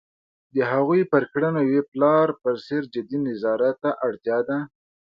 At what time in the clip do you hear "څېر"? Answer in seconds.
2.65-2.83